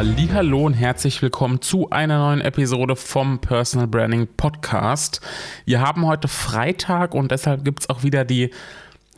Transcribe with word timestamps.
Hallo 0.00 0.64
und 0.64 0.72
herzlich 0.72 1.20
willkommen 1.20 1.60
zu 1.60 1.90
einer 1.90 2.16
neuen 2.16 2.40
Episode 2.40 2.96
vom 2.96 3.38
Personal 3.38 3.86
Branding 3.86 4.28
Podcast. 4.34 5.20
Wir 5.66 5.82
haben 5.82 6.06
heute 6.06 6.26
Freitag 6.26 7.14
und 7.14 7.30
deshalb 7.30 7.66
gibt 7.66 7.80
es 7.80 7.90
auch 7.90 8.02
wieder 8.02 8.24
die, 8.24 8.48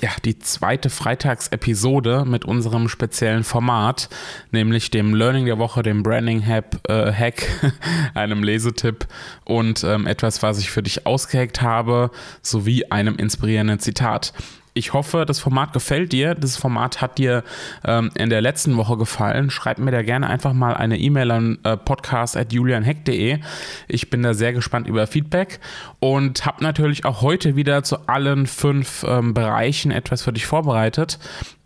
ja, 0.01 0.11
die 0.25 0.41
zweite 0.41 0.91
Freitagsepisode 0.91 2.25
mit 2.25 2.45
unserem 2.45 2.89
speziellen 2.89 3.45
Format, 3.45 4.09
nämlich 4.51 4.91
dem 4.91 5.15
Learning 5.15 5.47
der 5.47 5.59
Woche, 5.59 5.85
dem 5.85 6.03
Branding 6.03 6.45
Hack, 6.45 6.81
äh, 6.89 7.13
Hack 7.13 7.47
einem 8.15 8.43
Lesetipp 8.43 9.07
und 9.45 9.85
ähm, 9.85 10.09
etwas, 10.09 10.43
was 10.43 10.59
ich 10.59 10.73
für 10.73 10.83
dich 10.83 11.07
ausgeheckt 11.07 11.63
habe, 11.63 12.11
sowie 12.43 12.87
einem 12.87 13.15
inspirierenden 13.15 13.79
Zitat. 13.79 14.33
Ich 14.75 14.95
hoffe, 14.95 15.25
das 15.27 15.39
Format 15.39 15.75
gefällt 15.75 16.13
dir. 16.13 16.35
Das 16.35 16.57
Format 16.57 17.03
hat 17.03 17.19
dir 17.19 17.45
ähm, 17.85 18.11
in 18.15 18.31
der 18.31 18.41
letzten 18.41 18.77
Woche 18.79 18.97
gefallen. 18.97 19.51
Schreib 19.51 19.79
mir 19.79 19.91
da 19.91 20.03
gerne 20.03 20.29
einfach 20.29 20.55
mal 20.55 20.75
eine 20.75 20.99
E-Mail 20.99 21.31
an 21.31 21.59
äh, 21.63 21.77
podcast.julianheck.de. 21.77 23.41
Ich 23.89 24.09
bin 24.09 24.23
da 24.23 24.33
sehr 24.33 24.55
gespannt 24.55 24.87
über 24.87 25.07
Feedback 25.07 25.61
und 26.01 26.47
habe 26.47 26.65
natürlich 26.65 27.05
auch 27.05 27.21
heute 27.21 27.55
wieder 27.55 27.83
zu 27.83 28.09
allen 28.09 28.47
fünf 28.47 29.05
ähm, 29.07 29.35
Bereichen 29.35 29.91
etwas 29.91 30.23
für 30.23 30.33
dich 30.33 30.47
vorbereitet. 30.47 31.19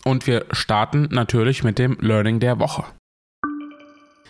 Und 0.05 0.27
wir 0.27 0.45
starten 0.51 1.09
natürlich 1.13 1.63
mit 1.63 1.79
dem 1.79 1.99
Learning 2.01 2.41
der 2.41 2.59
Woche. 2.59 2.85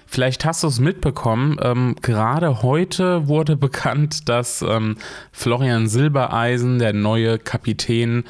Vielleicht 0.09 0.45
hast 0.45 0.63
du 0.63 0.69
es 0.69 0.79
mitbekommen, 0.79 1.59
ähm, 1.61 1.97
gerade 2.01 2.63
heute 2.63 3.27
wurde 3.27 3.57
bekannt, 3.57 4.29
dass 4.29 4.63
ähm, 4.63 4.97
Florian 5.33 5.89
Silbereisen, 5.89 6.79
der 6.79 6.93
neue 6.93 7.39
Kapitän 7.39 8.25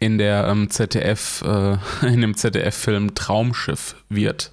in 0.00 0.18
der 0.18 0.48
ähm, 0.48 0.70
ZDF, 0.70 1.42
äh, 1.42 1.76
in 2.06 2.22
dem 2.22 2.36
ZDF-Film 2.36 3.14
Traumschiff 3.14 3.94
wird. 4.08 4.52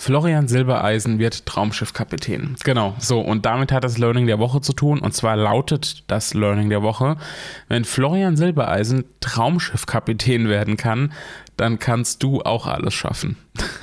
Florian 0.00 0.46
Silbereisen 0.46 1.18
wird 1.18 1.44
Traumschiffkapitän. 1.44 2.54
Genau, 2.62 2.94
so. 3.00 3.20
Und 3.20 3.44
damit 3.44 3.72
hat 3.72 3.82
das 3.82 3.98
Learning 3.98 4.28
der 4.28 4.38
Woche 4.38 4.60
zu 4.60 4.72
tun. 4.72 5.00
Und 5.00 5.12
zwar 5.12 5.36
lautet 5.36 6.04
das 6.06 6.34
Learning 6.34 6.70
der 6.70 6.82
Woche, 6.82 7.16
wenn 7.66 7.84
Florian 7.84 8.36
Silbereisen 8.36 9.04
Traumschiffkapitän 9.18 10.48
werden 10.48 10.76
kann, 10.76 11.12
dann 11.56 11.80
kannst 11.80 12.22
du 12.22 12.42
auch 12.42 12.68
alles 12.68 12.94
schaffen. 12.94 13.36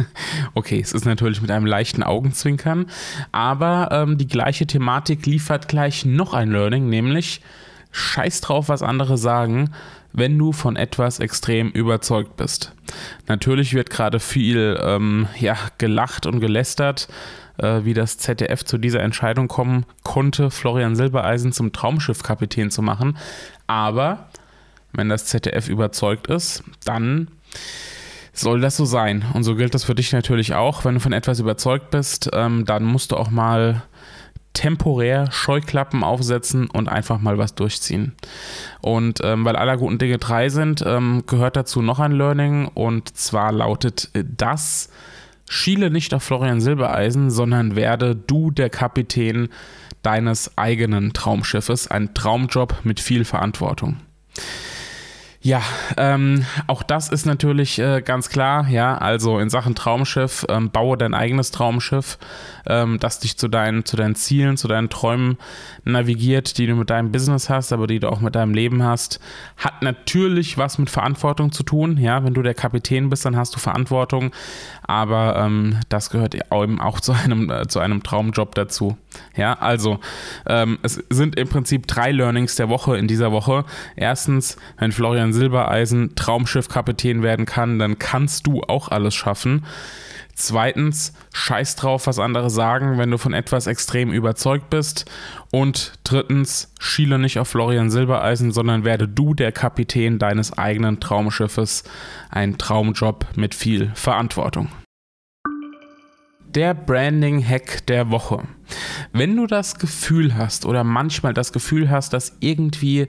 okay, 0.54 0.80
es 0.80 0.94
ist 0.94 1.06
natürlich 1.06 1.42
mit 1.42 1.52
einem 1.52 1.66
leichten 1.66 2.02
Augenzwinkern, 2.02 2.86
aber 3.34 3.90
ähm, 3.92 4.18
die 4.18 4.28
gleiche 4.28 4.66
Thematik 4.66 5.26
liefert 5.26 5.68
gleich 5.68 6.06
noch 6.06 6.34
ein 6.34 6.50
Learning, 6.50 6.88
nämlich 6.88 7.42
scheiß 7.96 8.42
drauf, 8.42 8.70
was 8.70 8.82
andere 8.82 9.18
sagen 9.18 9.72
wenn 10.18 10.38
du 10.38 10.54
von 10.54 10.78
etwas 10.78 11.20
extrem 11.20 11.70
überzeugt 11.72 12.38
bist. 12.38 12.72
Natürlich 13.28 13.74
wird 13.74 13.90
gerade 13.90 14.22
viel 14.22 14.80
ähm, 14.82 15.28
ja, 15.38 15.58
gelacht 15.78 16.26
und 16.26 16.40
gelästert, 16.40 17.10
äh, 17.58 17.82
wie 17.84 17.94
das 17.94 18.18
ZDF 18.18 18.64
zu 18.64 18.78
dieser 18.78 19.02
Entscheidung 19.02 19.50
kommen 19.50 19.86
konnte, 20.04 20.52
Florian 20.52 20.96
Silbereisen 20.96 21.52
zum 21.52 21.74
Traumschiffkapitän 21.74 22.72
zu 22.72 22.82
machen. 22.82 23.18
Aber 23.68 24.30
wenn 24.94 25.10
das 25.10 25.26
ZDF 25.26 25.68
überzeugt 25.68 26.28
ist, 26.28 26.64
dann 26.86 27.28
soll 28.32 28.62
das 28.62 28.78
so 28.78 28.86
sein. 28.86 29.26
Und 29.34 29.44
so 29.44 29.56
gilt 29.56 29.74
das 29.74 29.84
für 29.84 29.96
dich 29.96 30.14
natürlich 30.14 30.54
auch. 30.54 30.86
Wenn 30.86 30.94
du 30.94 31.02
von 31.02 31.14
etwas 31.14 31.42
überzeugt 31.42 31.90
bist, 31.92 32.30
ähm, 32.32 32.64
dann 32.64 32.86
musst 32.86 33.12
du 33.12 33.18
auch 33.18 33.32
mal 33.32 33.84
temporär 34.56 35.32
Scheuklappen 35.32 36.04
aufsetzen 36.04 36.68
und 36.68 36.90
einfach 36.90 37.20
mal 37.20 37.38
was 37.38 37.54
durchziehen. 37.54 38.16
Und 38.82 39.20
ähm, 39.24 39.46
weil 39.46 39.56
aller 39.56 39.78
guten 39.78 40.00
Dinge 40.00 40.18
drei 40.18 40.50
sind, 40.50 40.84
ähm, 40.86 41.24
gehört 41.28 41.56
dazu 41.56 41.84
noch 41.84 42.00
ein 42.00 42.14
Learning 42.14 42.68
und 42.74 43.16
zwar 43.16 43.52
lautet 43.52 44.10
das, 44.14 44.90
schiele 45.48 45.92
nicht 45.92 46.14
auf 46.16 46.24
Florian 46.24 46.62
Silbereisen, 46.62 47.30
sondern 47.30 47.76
werde 47.76 48.16
du 48.16 48.50
der 48.50 48.72
Kapitän 48.72 49.50
deines 50.02 50.58
eigenen 50.58 51.14
Traumschiffes. 51.14 51.88
Ein 51.90 52.14
Traumjob 52.14 52.78
mit 52.84 53.00
viel 53.00 53.26
Verantwortung. 53.26 53.98
Ja, 55.46 55.62
ähm, 55.98 56.44
auch 56.66 56.82
das 56.82 57.10
ist 57.10 57.28
natürlich 57.28 57.78
äh, 57.78 58.02
ganz 58.02 58.30
klar, 58.30 58.68
ja, 58.68 58.98
also 58.98 59.38
in 59.38 59.52
Sachen 59.52 59.76
Traumschiff, 59.76 60.44
ähm, 60.50 60.72
baue 60.72 60.98
dein 60.98 61.14
eigenes 61.14 61.52
Traumschiff, 61.52 62.18
ähm, 62.66 62.98
das 63.00 63.20
dich 63.20 63.38
zu 63.38 63.48
deinen, 63.48 63.86
zu 63.86 63.96
deinen 63.96 64.16
Zielen, 64.16 64.58
zu 64.58 64.68
deinen 64.68 64.90
Träumen 64.90 65.38
navigiert, 65.84 66.58
die 66.58 66.66
du 66.66 66.74
mit 66.74 66.90
deinem 66.90 67.12
Business 67.12 67.48
hast, 67.48 67.74
aber 67.74 67.86
die 67.86 68.00
du 68.00 68.10
auch 68.10 68.22
mit 68.22 68.34
deinem 68.34 68.56
Leben 68.56 68.82
hast, 68.82 69.20
hat 69.58 69.84
natürlich 69.84 70.58
was 70.58 70.80
mit 70.80 70.90
Verantwortung 70.90 71.52
zu 71.52 71.62
tun, 71.62 71.98
ja, 71.98 72.24
wenn 72.24 72.34
du 72.34 72.42
der 72.42 72.56
Kapitän 72.56 73.12
bist, 73.12 73.24
dann 73.24 73.38
hast 73.38 73.56
du 73.56 73.60
Verantwortung, 73.60 74.32
aber 74.82 75.36
ähm, 75.36 75.80
das 75.90 76.10
gehört 76.10 76.34
eben 76.34 76.82
auch 76.82 77.00
zu 77.00 77.12
einem, 77.12 77.52
äh, 77.52 77.68
zu 77.68 77.80
einem 77.82 78.02
Traumjob 78.02 78.56
dazu, 78.56 78.98
ja, 79.36 79.54
also 79.54 80.00
ähm, 80.48 80.80
es 80.82 81.04
sind 81.10 81.38
im 81.38 81.48
Prinzip 81.48 81.88
drei 81.88 82.12
Learnings 82.12 82.56
der 82.56 82.70
Woche 82.70 82.98
in 82.98 83.08
dieser 83.08 83.32
Woche. 83.32 83.66
Erstens, 83.96 84.58
wenn 84.78 84.92
Florian 84.92 85.34
Silbereisen 85.34 86.16
Traumschiffkapitän 86.16 87.24
werden 87.24 87.46
kann, 87.46 87.80
dann 87.80 88.00
kannst 88.00 88.48
du 88.48 88.62
auch 88.64 88.90
alles 88.90 89.16
schaffen. 89.16 89.66
Zweitens, 90.38 91.14
scheiß 91.34 91.78
drauf, 91.78 92.08
was 92.08 92.20
andere 92.20 92.50
sagen, 92.50 92.98
wenn 92.98 93.10
du 93.10 93.18
von 93.18 93.34
etwas 93.34 93.68
extrem 93.68 94.12
überzeugt 94.12 94.70
bist. 94.70 95.10
Und 95.50 95.94
drittens, 96.04 96.74
schiele 96.78 97.18
nicht 97.18 97.40
auf 97.40 97.48
Florian 97.48 97.90
Silbereisen, 97.90 98.52
sondern 98.52 98.84
werde 98.84 99.08
du 99.08 99.34
der 99.34 99.54
Kapitän 99.54 100.20
deines 100.20 100.58
eigenen 100.58 101.00
Traumschiffes. 101.00 101.86
Ein 102.30 102.58
Traumjob 102.58 103.26
mit 103.38 103.56
viel 103.56 103.92
Verantwortung 103.96 104.68
der 106.56 106.74
Branding-Hack 106.74 107.86
der 107.88 108.12
Woche. 108.12 108.44
Wenn 109.12 109.36
du 109.36 109.46
das 109.46 109.76
Gefühl 109.76 110.36
hast 110.36 110.66
oder 110.66 110.84
manchmal 110.84 111.34
das 111.34 111.52
Gefühl 111.52 111.90
hast, 111.90 112.14
dass 112.14 112.38
irgendwie 112.40 113.08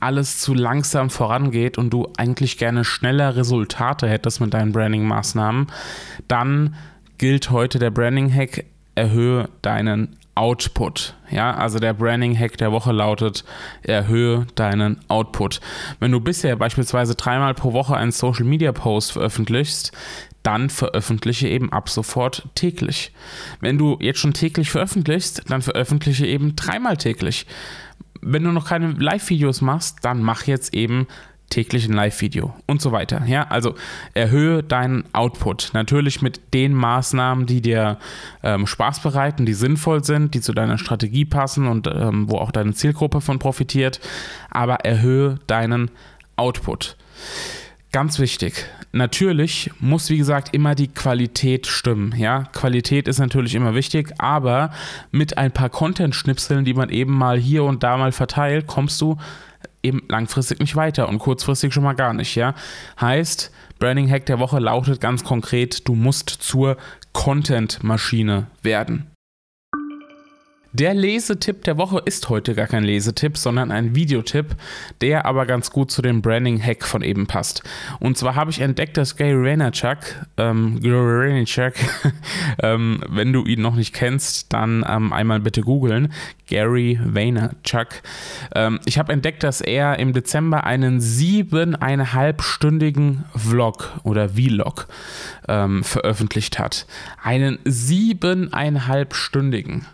alles 0.00 0.38
zu 0.38 0.54
langsam 0.54 1.10
vorangeht 1.10 1.76
und 1.76 1.90
du 1.90 2.08
eigentlich 2.16 2.56
gerne 2.56 2.84
schneller 2.84 3.36
Resultate 3.36 4.08
hättest 4.08 4.40
mit 4.40 4.54
deinen 4.54 4.72
Branding-Maßnahmen, 4.72 5.66
dann 6.28 6.76
gilt 7.18 7.50
heute 7.50 7.78
der 7.78 7.90
Branding-Hack, 7.90 8.64
erhöhe 8.94 9.48
deinen 9.62 10.16
Output. 10.36 11.14
Ja, 11.30 11.54
also 11.54 11.78
der 11.78 11.94
Branding-Hack 11.94 12.56
der 12.58 12.72
Woche 12.72 12.92
lautet, 12.92 13.44
erhöhe 13.82 14.46
deinen 14.56 14.98
Output. 15.08 15.60
Wenn 16.00 16.10
du 16.12 16.20
bisher 16.20 16.56
beispielsweise 16.56 17.14
dreimal 17.14 17.54
pro 17.54 17.72
Woche 17.72 17.96
einen 17.96 18.10
Social-Media-Post 18.10 19.12
veröffentlichst, 19.12 19.92
dann 20.44 20.70
veröffentliche 20.70 21.48
eben 21.48 21.72
ab 21.72 21.88
sofort 21.88 22.46
täglich. 22.54 23.12
Wenn 23.60 23.78
du 23.78 23.96
jetzt 24.00 24.20
schon 24.20 24.34
täglich 24.34 24.70
veröffentlichst, 24.70 25.50
dann 25.50 25.62
veröffentliche 25.62 26.26
eben 26.26 26.54
dreimal 26.54 26.96
täglich. 26.96 27.46
Wenn 28.20 28.44
du 28.44 28.52
noch 28.52 28.68
keine 28.68 28.92
Live-Videos 28.92 29.60
machst, 29.60 29.98
dann 30.02 30.22
mach 30.22 30.46
jetzt 30.46 30.72
eben 30.72 31.08
täglich 31.50 31.86
ein 31.86 31.92
Live-Video 31.92 32.54
und 32.66 32.80
so 32.80 32.90
weiter. 32.92 33.24
Ja, 33.26 33.44
also 33.44 33.74
erhöhe 34.12 34.62
deinen 34.62 35.04
Output. 35.12 35.70
Natürlich 35.72 36.20
mit 36.20 36.40
den 36.52 36.74
Maßnahmen, 36.74 37.46
die 37.46 37.60
dir 37.60 37.98
ähm, 38.42 38.66
Spaß 38.66 39.00
bereiten, 39.00 39.46
die 39.46 39.54
sinnvoll 39.54 40.04
sind, 40.04 40.34
die 40.34 40.40
zu 40.40 40.52
deiner 40.52 40.78
Strategie 40.78 41.24
passen 41.24 41.66
und 41.66 41.86
ähm, 41.86 42.28
wo 42.28 42.38
auch 42.38 42.50
deine 42.50 42.74
Zielgruppe 42.74 43.20
von 43.20 43.38
profitiert. 43.38 44.00
Aber 44.50 44.76
erhöhe 44.84 45.38
deinen 45.46 45.90
Output. 46.36 46.96
Ganz 47.94 48.18
wichtig. 48.18 48.66
Natürlich 48.90 49.70
muss, 49.78 50.10
wie 50.10 50.16
gesagt, 50.16 50.52
immer 50.52 50.74
die 50.74 50.88
Qualität 50.88 51.68
stimmen. 51.68 52.12
Ja, 52.16 52.42
Qualität 52.52 53.06
ist 53.06 53.20
natürlich 53.20 53.54
immer 53.54 53.76
wichtig, 53.76 54.12
aber 54.18 54.72
mit 55.12 55.38
ein 55.38 55.52
paar 55.52 55.68
Content-Schnipseln, 55.68 56.64
die 56.64 56.74
man 56.74 56.90
eben 56.90 57.12
mal 57.12 57.38
hier 57.38 57.62
und 57.62 57.84
da 57.84 57.96
mal 57.96 58.10
verteilt, 58.10 58.66
kommst 58.66 59.00
du 59.00 59.16
eben 59.84 60.02
langfristig 60.08 60.58
nicht 60.58 60.74
weiter 60.74 61.08
und 61.08 61.20
kurzfristig 61.20 61.72
schon 61.72 61.84
mal 61.84 61.92
gar 61.92 62.14
nicht. 62.14 62.34
Ja, 62.34 62.56
heißt, 63.00 63.52
Branding 63.78 64.10
Hack 64.10 64.26
der 64.26 64.40
Woche 64.40 64.58
lautet 64.58 65.00
ganz 65.00 65.22
konkret: 65.22 65.86
Du 65.86 65.94
musst 65.94 66.30
zur 66.30 66.76
Content-Maschine 67.12 68.48
werden. 68.64 69.13
Der 70.74 70.92
Lesetipp 70.92 71.62
der 71.62 71.78
Woche 71.78 72.02
ist 72.04 72.28
heute 72.28 72.54
gar 72.56 72.66
kein 72.66 72.82
Lesetipp, 72.82 73.38
sondern 73.38 73.70
ein 73.70 73.94
Videotipp, 73.94 74.56
der 75.00 75.24
aber 75.24 75.46
ganz 75.46 75.70
gut 75.70 75.92
zu 75.92 76.02
dem 76.02 76.20
Branding-Hack 76.20 76.84
von 76.84 77.02
eben 77.02 77.28
passt. 77.28 77.62
Und 78.00 78.18
zwar 78.18 78.34
habe 78.34 78.50
ich 78.50 78.60
entdeckt, 78.60 78.96
dass 78.96 79.14
Gary 79.14 79.40
Vaynerchuk, 79.40 79.98
ähm, 80.36 80.80
Gary 80.80 81.28
Vaynerchuk, 81.28 81.74
ähm, 82.60 83.04
wenn 83.08 83.32
du 83.32 83.44
ihn 83.44 83.62
noch 83.62 83.76
nicht 83.76 83.94
kennst, 83.94 84.52
dann 84.52 84.84
ähm, 84.88 85.12
einmal 85.12 85.38
bitte 85.38 85.60
googeln. 85.60 86.12
Gary 86.48 86.98
Vaynerchuk. 87.04 88.02
Ähm, 88.56 88.80
ich 88.84 88.98
habe 88.98 89.12
entdeckt, 89.12 89.44
dass 89.44 89.60
er 89.60 90.00
im 90.00 90.12
Dezember 90.12 90.64
einen 90.64 91.00
siebeneinhalbstündigen 91.00 93.26
Vlog 93.36 93.92
oder 94.02 94.30
Vlog 94.30 94.88
ähm, 95.46 95.84
veröffentlicht 95.84 96.58
hat. 96.58 96.88
Einen 97.22 97.60
siebeneinhalbstündigen. 97.64 99.86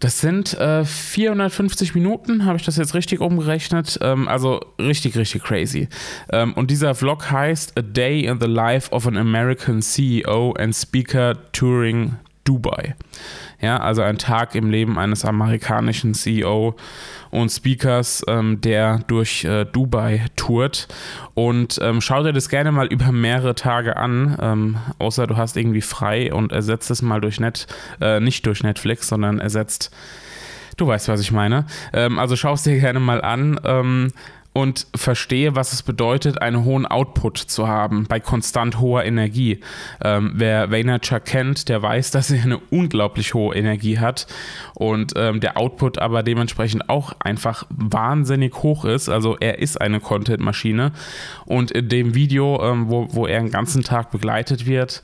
Das 0.00 0.18
sind 0.18 0.54
äh, 0.54 0.84
450 0.86 1.94
Minuten, 1.94 2.46
habe 2.46 2.56
ich 2.56 2.64
das 2.64 2.76
jetzt 2.76 2.94
richtig 2.94 3.20
umgerechnet. 3.20 3.98
Ähm, 4.00 4.28
also 4.28 4.60
richtig, 4.78 5.16
richtig 5.16 5.42
crazy. 5.42 5.88
Ähm, 6.32 6.54
und 6.54 6.70
dieser 6.70 6.94
Vlog 6.94 7.30
heißt 7.30 7.76
A 7.78 7.82
Day 7.82 8.24
in 8.24 8.40
the 8.40 8.46
Life 8.46 8.90
of 8.92 9.06
an 9.06 9.18
American 9.18 9.82
CEO 9.82 10.52
and 10.58 10.74
Speaker 10.74 11.36
Touring 11.52 12.16
Dubai. 12.44 12.94
Ja, 13.60 13.76
also 13.78 14.02
ein 14.02 14.16
Tag 14.16 14.54
im 14.54 14.70
Leben 14.70 14.98
eines 14.98 15.24
amerikanischen 15.24 16.14
CEO 16.14 16.76
und 17.30 17.50
Speakers, 17.50 18.24
ähm, 18.26 18.60
der 18.60 19.00
durch 19.06 19.44
äh, 19.44 19.66
Dubai 19.66 20.24
tourt. 20.36 20.88
Und 21.34 21.78
ähm, 21.82 22.00
schau 22.00 22.22
dir 22.22 22.32
das 22.32 22.48
gerne 22.48 22.72
mal 22.72 22.86
über 22.86 23.12
mehrere 23.12 23.54
Tage 23.54 23.96
an, 23.96 24.38
ähm, 24.40 24.76
außer 24.98 25.26
du 25.26 25.36
hast 25.36 25.56
irgendwie 25.56 25.82
frei 25.82 26.32
und 26.32 26.52
ersetzt 26.52 26.90
es 26.90 27.02
mal 27.02 27.20
durch 27.20 27.38
Net, 27.38 27.66
äh, 28.00 28.18
nicht 28.18 28.46
durch 28.46 28.62
Netflix, 28.62 29.08
sondern 29.08 29.38
ersetzt. 29.38 29.90
Du 30.76 30.86
weißt, 30.86 31.08
was 31.08 31.20
ich 31.20 31.30
meine. 31.30 31.66
Ähm, 31.92 32.18
also 32.18 32.36
schau 32.36 32.54
es 32.54 32.62
dir 32.62 32.78
gerne 32.80 33.00
mal 33.00 33.20
an. 33.20 33.60
Und 34.52 34.88
verstehe, 34.96 35.54
was 35.54 35.72
es 35.72 35.84
bedeutet, 35.84 36.42
einen 36.42 36.64
hohen 36.64 36.84
Output 36.84 37.38
zu 37.38 37.68
haben 37.68 38.06
bei 38.08 38.18
konstant 38.18 38.80
hoher 38.80 39.04
Energie. 39.04 39.60
Ähm, 40.02 40.32
wer 40.34 40.72
Vaynerchuk 40.72 41.24
kennt, 41.24 41.68
der 41.68 41.82
weiß, 41.82 42.10
dass 42.10 42.32
er 42.32 42.42
eine 42.42 42.58
unglaublich 42.58 43.32
hohe 43.32 43.54
Energie 43.54 44.00
hat 44.00 44.26
und 44.74 45.12
ähm, 45.14 45.38
der 45.38 45.56
Output 45.56 45.98
aber 45.98 46.24
dementsprechend 46.24 46.88
auch 46.88 47.12
einfach 47.20 47.64
wahnsinnig 47.70 48.54
hoch 48.56 48.84
ist. 48.84 49.08
Also 49.08 49.36
er 49.38 49.60
ist 49.60 49.80
eine 49.80 50.00
Content-Maschine 50.00 50.92
und 51.46 51.70
in 51.70 51.88
dem 51.88 52.14
Video, 52.16 52.60
ähm, 52.60 52.90
wo, 52.90 53.06
wo 53.12 53.26
er 53.26 53.40
den 53.40 53.52
ganzen 53.52 53.84
Tag 53.84 54.10
begleitet 54.10 54.66
wird, 54.66 55.02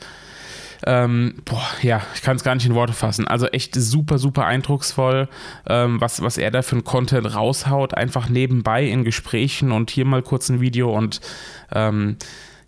ähm, 0.85 1.35
boah, 1.45 1.67
ja, 1.83 2.03
ich 2.15 2.23
kann 2.23 2.37
es 2.37 2.45
gar 2.45 2.55
nicht 2.55 2.67
in 2.67 2.75
Worte 2.75 2.93
fassen. 2.93 3.27
Also 3.27 3.47
echt 3.47 3.75
super, 3.75 4.19
super 4.19 4.45
eindrucksvoll, 4.47 5.29
ähm, 5.69 6.01
was, 6.01 6.23
was 6.23 6.39
er 6.39 6.51
da 6.51 6.63
für 6.63 6.77
ein 6.77 6.85
Content 6.85 7.35
raushaut, 7.35 7.95
einfach 7.95 8.29
nebenbei 8.29 8.85
in 8.85 9.05
Gesprächen 9.05 9.73
und 9.73 9.91
hier 9.91 10.05
mal 10.05 10.23
kurz 10.23 10.49
ein 10.49 10.61
Video 10.61 10.97
und 10.97 11.21
ähm, 11.73 12.17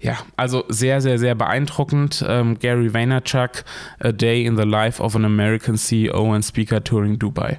ja, 0.01 0.19
also 0.37 0.65
sehr, 0.69 1.01
sehr, 1.01 1.19
sehr 1.19 1.35
beeindruckend. 1.35 2.25
Ähm, 2.27 2.59
Gary 2.59 2.95
Vaynerchuk, 2.95 3.65
A 3.99 4.13
Day 4.13 4.45
in 4.45 4.57
the 4.57 4.63
Life 4.63 5.03
of 5.03 5.17
an 5.17 5.25
American 5.25 5.77
CEO 5.77 6.33
and 6.33 6.45
Speaker 6.45 6.83
Touring 6.83 7.19
Dubai. 7.19 7.59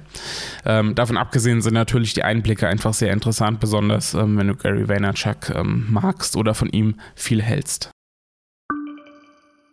Ähm, 0.64 0.94
davon 0.94 1.18
abgesehen 1.18 1.60
sind 1.60 1.74
natürlich 1.74 2.14
die 2.14 2.22
Einblicke 2.22 2.66
einfach 2.66 2.94
sehr 2.94 3.12
interessant, 3.12 3.60
besonders 3.60 4.14
ähm, 4.14 4.38
wenn 4.38 4.48
du 4.48 4.54
Gary 4.54 4.88
Vaynerchuk 4.88 5.52
magst 5.64 6.36
oder 6.36 6.54
von 6.54 6.70
ihm 6.70 6.94
viel 7.14 7.42
hältst. 7.42 7.90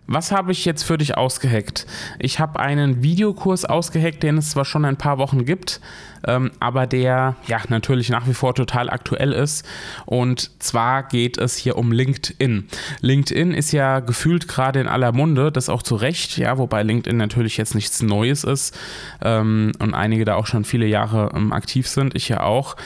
Was 0.08 0.32
habe 0.32 0.54
ich 0.54 0.64
jetzt 0.64 0.84
für 0.84 0.98
dich 0.98 1.18
ausgeheckt? 1.18 1.86
Ich 2.18 2.40
habe 2.40 2.62
einen 2.62 3.04
Videokurs 3.04 3.66
ausgeheckt, 3.66 4.24
den 4.24 4.38
es 4.38 4.52
zwar 4.52 4.64
schon 4.64 4.86
ein 4.86 4.96
paar 4.96 5.18
Wochen 5.18 5.44
gibt, 5.44 5.82
ähm, 6.26 6.52
aber 6.62 6.88
der 6.88 7.36
ja 7.46 7.60
natürlich 7.68 8.10
nach 8.10 8.26
wie 8.26 8.34
vor 8.34 8.56
total 8.56 8.90
aktuell 8.90 9.34
ist. 9.34 9.68
Und 10.06 10.52
zwar 10.64 11.04
geht 11.04 11.38
es 11.38 11.58
hier 11.58 11.78
um 11.78 11.92
LinkedIn. 11.92 12.70
LinkedIn 13.02 13.54
ist 13.54 13.74
ja 13.74 14.00
gefühlt 14.00 14.48
gerade 14.48 14.80
in 14.80 14.88
aller 14.88 15.12
Munde, 15.12 15.52
das 15.52 15.68
auch 15.68 15.84
zu 15.84 15.96
Recht, 15.96 16.38
ja, 16.38 16.58
wobei 16.58 16.84
LinkedIn 16.84 17.18
natürlich 17.18 17.58
jetzt 17.58 17.76
nichts 17.76 18.02
Neues 18.02 18.46
ist 18.46 18.78
ähm, 19.22 19.74
und 19.80 19.94
einige 19.94 20.24
da 20.24 20.36
auch 20.36 20.48
schon 20.48 20.64
viele 20.64 20.86
Jahre 20.86 21.32
ähm, 21.36 21.52
aktiv 21.52 21.86
sind, 21.86 22.16
ich 22.16 22.30
ja 22.30 22.44
auch. 22.44 22.78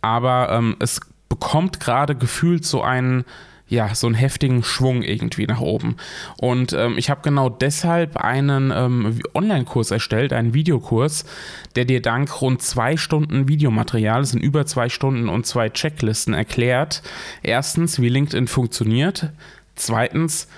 Aber 0.00 0.48
ähm, 0.50 0.76
es 0.78 1.00
bekommt 1.28 1.80
gerade 1.80 2.14
gefühlt 2.14 2.64
so 2.64 2.82
einen 2.82 3.24
ja, 3.72 3.94
so 3.94 4.06
einen 4.06 4.14
heftigen 4.14 4.62
Schwung 4.62 5.02
irgendwie 5.02 5.46
nach 5.46 5.62
oben. 5.62 5.96
Und 6.36 6.74
ähm, 6.74 6.98
ich 6.98 7.08
habe 7.08 7.22
genau 7.22 7.48
deshalb 7.48 8.18
einen 8.18 8.70
ähm, 8.70 9.18
Online-Kurs 9.32 9.90
erstellt, 9.90 10.34
einen 10.34 10.52
Videokurs, 10.52 11.24
der 11.74 11.86
dir 11.86 12.02
dank 12.02 12.42
rund 12.42 12.60
zwei 12.60 12.98
Stunden 12.98 13.48
Videomaterial, 13.48 14.20
das 14.20 14.32
sind 14.32 14.42
über 14.42 14.66
zwei 14.66 14.90
Stunden 14.90 15.30
und 15.30 15.46
zwei 15.46 15.70
Checklisten 15.70 16.34
erklärt. 16.34 17.02
Erstens, 17.42 17.98
wie 17.98 18.10
LinkedIn 18.10 18.46
funktioniert. 18.46 19.30
Zweitens, 19.74 20.48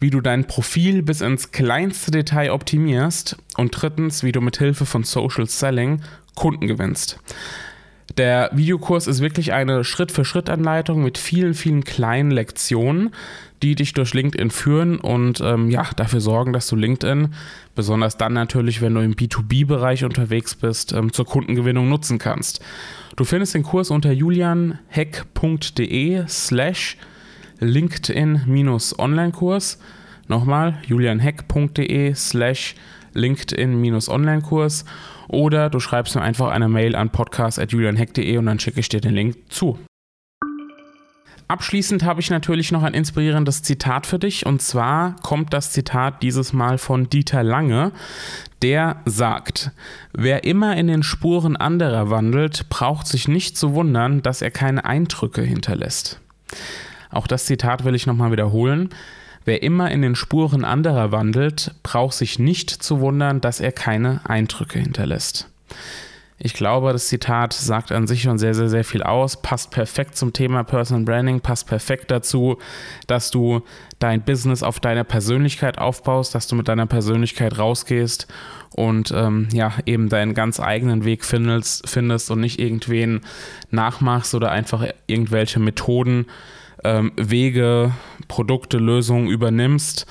wie 0.00 0.10
du 0.10 0.20
dein 0.20 0.48
Profil 0.48 1.02
bis 1.02 1.20
ins 1.20 1.52
kleinste 1.52 2.10
Detail 2.10 2.50
optimierst. 2.50 3.36
Und 3.56 3.70
drittens, 3.70 4.24
wie 4.24 4.32
du 4.32 4.40
mit 4.40 4.58
Hilfe 4.58 4.84
von 4.84 5.04
Social 5.04 5.46
Selling 5.46 6.02
Kunden 6.34 6.66
gewinnst. 6.66 7.20
Der 8.16 8.48
Videokurs 8.52 9.08
ist 9.08 9.20
wirklich 9.20 9.52
eine 9.52 9.82
Schritt-für-Schritt-Anleitung 9.82 11.02
mit 11.02 11.18
vielen, 11.18 11.54
vielen 11.54 11.82
kleinen 11.82 12.30
Lektionen, 12.30 13.10
die 13.60 13.74
dich 13.74 13.92
durch 13.92 14.14
LinkedIn 14.14 14.50
führen 14.50 15.00
und 15.00 15.40
ähm, 15.40 15.68
ja, 15.68 15.84
dafür 15.96 16.20
sorgen, 16.20 16.52
dass 16.52 16.68
du 16.68 16.76
LinkedIn, 16.76 17.34
besonders 17.74 18.16
dann 18.16 18.34
natürlich, 18.34 18.80
wenn 18.80 18.94
du 18.94 19.00
im 19.00 19.16
B2B-Bereich 19.16 20.04
unterwegs 20.04 20.54
bist, 20.54 20.92
ähm, 20.92 21.12
zur 21.12 21.24
Kundengewinnung 21.24 21.88
nutzen 21.88 22.18
kannst. 22.18 22.60
Du 23.16 23.24
findest 23.24 23.54
den 23.54 23.64
Kurs 23.64 23.90
unter 23.90 24.12
julianheck.de 24.12 26.24
slash 26.28 26.96
LinkedIn-Online-Kurs. 27.58 29.80
Nochmal, 30.28 30.78
julianheck.de 30.86 32.14
slash 32.14 32.76
LinkedIn-Online-Kurs 33.14 34.84
oder 35.28 35.70
du 35.70 35.80
schreibst 35.80 36.14
mir 36.14 36.22
einfach 36.22 36.50
eine 36.50 36.68
Mail 36.68 36.96
an 36.96 37.10
podcast.julianheck.de 37.10 38.36
und 38.38 38.46
dann 38.46 38.58
schicke 38.58 38.80
ich 38.80 38.88
dir 38.88 39.00
den 39.00 39.14
Link 39.14 39.36
zu. 39.48 39.78
Abschließend 41.46 42.04
habe 42.04 42.20
ich 42.20 42.30
natürlich 42.30 42.72
noch 42.72 42.82
ein 42.82 42.94
inspirierendes 42.94 43.62
Zitat 43.62 44.06
für 44.06 44.18
dich 44.18 44.46
und 44.46 44.62
zwar 44.62 45.16
kommt 45.22 45.52
das 45.52 45.72
Zitat 45.72 46.22
dieses 46.22 46.54
Mal 46.54 46.78
von 46.78 47.10
Dieter 47.10 47.42
Lange, 47.42 47.92
der 48.62 49.02
sagt, 49.04 49.70
wer 50.14 50.44
immer 50.44 50.74
in 50.76 50.86
den 50.86 51.02
Spuren 51.02 51.56
anderer 51.56 52.08
wandelt, 52.08 52.70
braucht 52.70 53.06
sich 53.06 53.28
nicht 53.28 53.58
zu 53.58 53.74
wundern, 53.74 54.22
dass 54.22 54.40
er 54.40 54.50
keine 54.50 54.86
Eindrücke 54.86 55.42
hinterlässt. 55.42 56.18
Auch 57.10 57.26
das 57.26 57.44
Zitat 57.44 57.84
will 57.84 57.94
ich 57.94 58.06
nochmal 58.06 58.32
wiederholen. 58.32 58.88
Wer 59.44 59.62
immer 59.62 59.90
in 59.90 60.02
den 60.02 60.14
Spuren 60.14 60.64
anderer 60.64 61.12
wandelt, 61.12 61.74
braucht 61.82 62.14
sich 62.14 62.38
nicht 62.38 62.70
zu 62.70 63.00
wundern, 63.00 63.40
dass 63.40 63.60
er 63.60 63.72
keine 63.72 64.20
Eindrücke 64.24 64.78
hinterlässt. 64.78 65.48
Ich 66.38 66.52
glaube, 66.52 66.92
das 66.92 67.08
Zitat 67.08 67.52
sagt 67.52 67.92
an 67.92 68.06
sich 68.06 68.22
schon 68.22 68.38
sehr, 68.38 68.54
sehr, 68.54 68.68
sehr 68.68 68.84
viel 68.84 69.02
aus, 69.02 69.40
passt 69.40 69.70
perfekt 69.70 70.16
zum 70.16 70.32
Thema 70.32 70.64
Personal 70.64 71.04
Branding, 71.04 71.40
passt 71.40 71.68
perfekt 71.68 72.10
dazu, 72.10 72.58
dass 73.06 73.30
du 73.30 73.62
dein 74.00 74.22
Business 74.22 74.62
auf 74.62 74.80
deiner 74.80 75.04
Persönlichkeit 75.04 75.78
aufbaust, 75.78 76.34
dass 76.34 76.48
du 76.48 76.56
mit 76.56 76.66
deiner 76.66 76.86
Persönlichkeit 76.86 77.58
rausgehst 77.58 78.26
und 78.74 79.12
ähm, 79.16 79.48
ja, 79.52 79.72
eben 79.86 80.08
deinen 80.08 80.34
ganz 80.34 80.58
eigenen 80.58 81.04
Weg 81.04 81.24
findest, 81.24 81.88
findest 81.88 82.30
und 82.32 82.40
nicht 82.40 82.58
irgendwen 82.58 83.20
nachmachst 83.70 84.34
oder 84.34 84.50
einfach 84.50 84.84
irgendwelche 85.06 85.60
Methoden 85.60 86.26
ähm, 86.82 87.12
Wege, 87.16 87.92
Produkte, 88.28 88.78
Lösungen 88.78 89.28
übernimmst, 89.28 90.06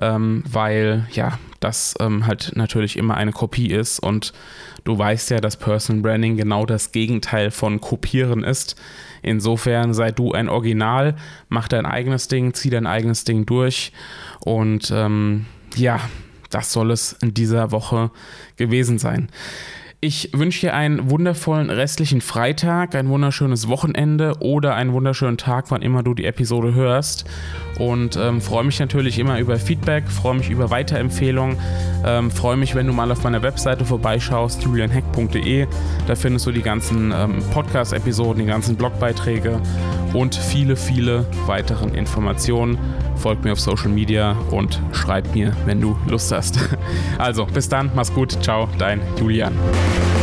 ähm, 0.00 0.42
weil 0.50 1.06
ja, 1.12 1.38
das 1.60 1.94
ähm, 2.00 2.26
halt 2.26 2.52
natürlich 2.54 2.96
immer 2.96 3.16
eine 3.16 3.32
Kopie 3.32 3.70
ist 3.70 3.98
und 3.98 4.32
du 4.84 4.96
weißt 4.96 5.30
ja, 5.30 5.40
dass 5.40 5.56
Personal 5.56 6.02
Branding 6.02 6.36
genau 6.36 6.66
das 6.66 6.92
Gegenteil 6.92 7.50
von 7.50 7.80
Kopieren 7.80 8.44
ist. 8.44 8.76
Insofern 9.22 9.94
sei 9.94 10.12
du 10.12 10.32
ein 10.32 10.48
Original, 10.48 11.16
mach 11.48 11.68
dein 11.68 11.86
eigenes 11.86 12.28
Ding, 12.28 12.54
zieh 12.54 12.70
dein 12.70 12.86
eigenes 12.86 13.24
Ding 13.24 13.46
durch 13.46 13.92
und 14.40 14.92
ähm, 14.94 15.46
ja, 15.76 16.00
das 16.50 16.72
soll 16.72 16.90
es 16.90 17.12
in 17.20 17.34
dieser 17.34 17.72
Woche 17.72 18.10
gewesen 18.56 18.98
sein. 18.98 19.28
Ich 20.00 20.30
wünsche 20.32 20.60
dir 20.60 20.74
einen 20.74 21.10
wundervollen 21.10 21.70
restlichen 21.70 22.20
Freitag, 22.20 22.94
ein 22.94 23.08
wunderschönes 23.08 23.66
Wochenende 23.66 24.34
oder 24.38 24.76
einen 24.76 24.92
wunderschönen 24.92 25.38
Tag, 25.38 25.72
wann 25.72 25.82
immer 25.82 26.04
du 26.04 26.14
die 26.14 26.24
Episode 26.24 26.72
hörst. 26.72 27.24
Und 27.80 28.16
ähm, 28.16 28.40
freue 28.40 28.62
mich 28.62 28.78
natürlich 28.78 29.18
immer 29.18 29.40
über 29.40 29.56
Feedback, 29.56 30.08
freue 30.08 30.36
mich 30.36 30.50
über 30.50 30.70
Weiterempfehlungen, 30.70 31.56
ähm, 32.04 32.30
freue 32.30 32.56
mich, 32.56 32.76
wenn 32.76 32.86
du 32.86 32.92
mal 32.92 33.10
auf 33.10 33.24
meiner 33.24 33.42
Webseite 33.42 33.84
vorbeischaust, 33.84 34.62
julianheck.de. 34.62 35.66
Da 36.06 36.14
findest 36.14 36.46
du 36.46 36.52
die 36.52 36.62
ganzen 36.62 37.12
ähm, 37.12 37.42
Podcast-Episoden, 37.52 38.42
die 38.42 38.48
ganzen 38.48 38.76
Blogbeiträge 38.76 39.60
und 40.12 40.34
viele, 40.34 40.76
viele 40.76 41.26
weiteren 41.46 41.94
Informationen. 41.94 42.78
Folgt 43.16 43.42
mir 43.44 43.52
auf 43.52 43.60
Social 43.60 43.88
Media 43.90 44.36
und 44.52 44.80
schreib 44.92 45.34
mir, 45.34 45.56
wenn 45.66 45.80
du 45.80 45.96
Lust 46.06 46.30
hast. 46.30 46.58
Also, 47.18 47.46
bis 47.46 47.68
dann, 47.68 47.90
mach's 47.96 48.14
gut, 48.14 48.38
ciao, 48.42 48.68
dein 48.78 49.00
Julian. 49.18 49.52
Thank 49.88 50.12
you. 50.12 50.17